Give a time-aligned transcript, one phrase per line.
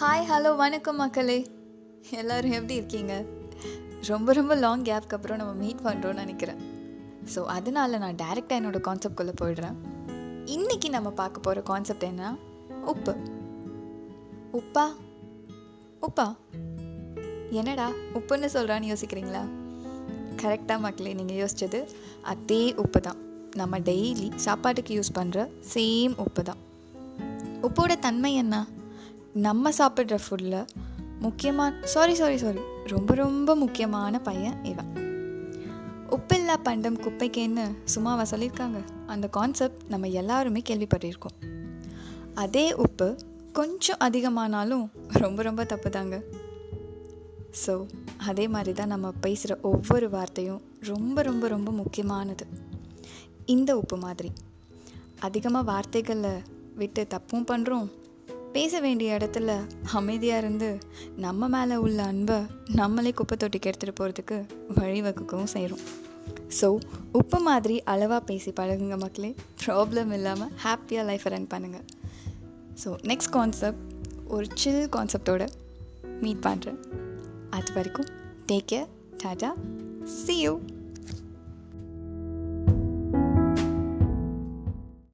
[0.00, 1.46] Hi hello வணக்கம் மக்களே.
[2.10, 3.24] எல்லோரும் எப்படி இருக்கீங்க?
[4.06, 6.60] ரொம்ப ரொம்ப லாங் கேப்க்கு அப்புறம் நம்ம மீட் பண்ணுறோன்னு நினைக்கிறேன்.
[7.34, 9.74] ஸோ அதனால் நான் டேரெக்டாக என்னோடய கான்செப்ட்குள்ளே போயிடுறேன்.
[10.44, 12.36] இன்றைக்கி நம்ம பார்க்க போகிற கான்செப்ட் என்ன?
[12.84, 13.14] உப்பு.
[14.52, 14.86] உப்பா?
[16.02, 16.36] உப்பா?
[17.50, 19.44] என்னடா உப்புன்னு சொல்கிறான்னு யோசிக்கிறீங்களா?
[20.36, 21.88] கரெக்டாக மக்களே நீங்கள் யோசித்தது
[22.22, 23.16] அதே உப்பு தான்.
[23.56, 26.62] நம்ம டெய்லி சாப்பாட்டுக்கு யூஸ் பண்ணுற சேம் உப்பு தான்.
[27.62, 28.66] உப்போட தன்மை என்ன?
[29.32, 30.66] நம்ம சாப்பிட்ற ஃபுட்டில்
[31.18, 34.92] முக்கியமான சாரி சாரி சாரி ரொம்ப ரொம்ப முக்கியமான பையன் இவன்.
[36.10, 38.84] உப்பில்லா பண்டம் குப்பைக்கேன்னு சும்மாவா சொல்லியிருக்காங்க.
[39.06, 41.36] அந்த கான்செப்ட் நம்ம எல்லாருமே கேள்விப்பட்டிருக்கோம்.
[42.34, 43.16] அதே உப்பு
[43.52, 46.22] கொஞ்சம் அதிகமானாலும் ரொம்ப ரொம்ப தப்பு தாங்க
[47.66, 47.86] ஸோ
[48.16, 52.46] அதே மாதிரி தான் நம்ம பேசுகிற ஒவ்வொரு வார்த்தையும் ரொம்ப ரொம்ப ரொம்ப முக்கியமானது.
[53.46, 54.32] இந்த உப்பு மாதிரி.
[55.20, 56.30] அதிகமாக வார்த்தைகளை
[56.74, 57.88] விட்டு தப்பும் பண்ணுறோம்
[58.52, 59.58] பேச வேண்டிய இடத்துல
[59.92, 60.78] அமைதியாக இருந்து
[61.16, 62.38] நம்ம மேலே உள்ள அன்பை
[62.74, 64.36] நம்மளே குப்பை தொட்டிக்கு எடுத்துகிட்டு போகிறதுக்கு
[64.76, 65.84] வழிவகுக்கவும் செய்கிறோம்
[66.60, 66.78] ஸோ
[67.12, 69.34] உப்பு மாதிரி அளவாக பேசி பழகுங்க மக்களே.
[69.66, 71.86] ப்ராப்ளம் இல்லாமல் ஹாப்பியாக லைஃப்பை ரன் பண்ணுங்கள்
[72.84, 73.84] ஸோ நெக்ஸ்ட் கான்செப்ட்
[74.28, 75.48] ஒரு சில் கான்செப்டோட
[76.20, 76.80] மீட் பண்ணுறேன்
[77.50, 78.06] அது வரைக்கும்
[78.46, 78.88] take care
[79.24, 79.50] tata
[80.04, 80.60] see you